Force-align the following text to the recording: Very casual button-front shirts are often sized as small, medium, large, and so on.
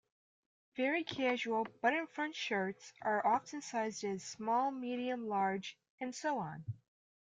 Very 0.75 1.03
casual 1.03 1.67
button-front 1.83 2.33
shirts 2.33 2.91
are 3.03 3.23
often 3.23 3.61
sized 3.61 4.03
as 4.03 4.23
small, 4.23 4.71
medium, 4.71 5.27
large, 5.27 5.77
and 5.99 6.15
so 6.15 6.39
on. 6.39 6.65